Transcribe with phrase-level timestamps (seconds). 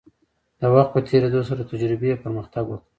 [0.59, 2.87] د وخت په تیریدو سره تجربې پرمختګ وکړ.